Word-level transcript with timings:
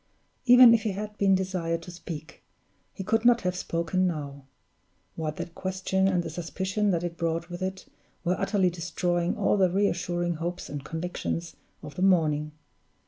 Even 0.45 0.73
if 0.73 0.81
he 0.81 0.93
had 0.93 1.15
been 1.19 1.35
desired 1.35 1.83
to 1.83 1.91
speak, 1.91 2.41
he 2.91 3.03
could 3.03 3.23
not 3.23 3.41
have 3.41 3.55
spoken 3.55 4.07
now, 4.07 4.45
while 5.15 5.31
that 5.31 5.53
question 5.53 6.07
and 6.07 6.23
the 6.23 6.29
suspicion 6.31 6.89
that 6.89 7.03
it 7.03 7.17
brought 7.17 7.49
with 7.51 7.61
it 7.61 7.85
were 8.23 8.35
utterly 8.41 8.71
destroying 8.71 9.37
all 9.37 9.57
the 9.57 9.69
re 9.69 9.87
assuring 9.87 10.37
hopes 10.37 10.69
and 10.69 10.83
convictions 10.83 11.55
of 11.83 11.93
the 11.93 12.01
morning. 12.01 12.51